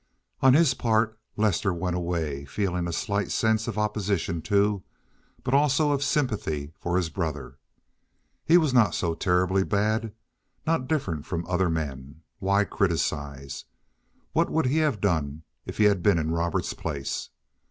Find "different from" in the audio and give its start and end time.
10.87-11.45